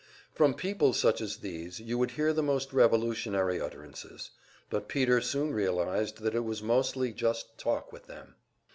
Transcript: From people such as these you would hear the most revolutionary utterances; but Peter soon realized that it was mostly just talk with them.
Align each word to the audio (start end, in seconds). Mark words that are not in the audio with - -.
From 0.33 0.55
people 0.55 0.93
such 0.93 1.21
as 1.21 1.37
these 1.45 1.79
you 1.79 1.95
would 1.99 2.09
hear 2.09 2.33
the 2.33 2.41
most 2.41 2.73
revolutionary 2.73 3.61
utterances; 3.61 4.31
but 4.67 4.87
Peter 4.87 5.21
soon 5.21 5.53
realized 5.53 6.23
that 6.23 6.33
it 6.33 6.43
was 6.43 6.63
mostly 6.63 7.13
just 7.13 7.55
talk 7.59 7.93
with 7.93 8.07
them. 8.07 8.33